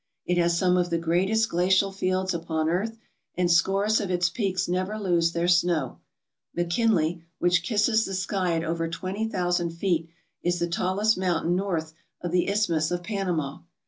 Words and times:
It 0.25 0.39
has 0.39 0.57
some 0.57 0.77
of 0.77 0.89
the 0.89 0.97
greatest 0.97 1.49
glacial 1.49 1.91
fields 1.91 2.33
upon 2.33 2.69
earth, 2.69 2.97
and 3.35 3.51
scores 3.51 3.99
of 4.01 4.09
its 4.09 4.29
peaks 4.29 4.67
never 4.67 4.97
lose 4.97 5.31
their 5.33 5.47
snow. 5.47 5.99
McKinley, 6.55 7.23
which 7.37 7.61
kisses 7.61 8.03
the 8.05 8.15
sky 8.15 8.55
at 8.55 8.63
over 8.63 8.87
twenty 8.87 9.27
thousand 9.27 9.69
feet, 9.69 10.09
is 10.41 10.57
the 10.57 10.65
tallest 10.65 11.19
mountain 11.19 11.55
north 11.55 11.93
of 12.19 12.31
the 12.31 12.49
Isthmus 12.49 12.89
of 12.89 13.03
Panama. 13.03 13.59